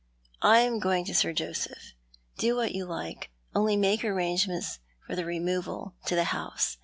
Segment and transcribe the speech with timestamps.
[0.41, 1.93] "I am going to Sir Joseph.
[2.39, 6.77] Do what you like— only make arrangements for the removal— to the house."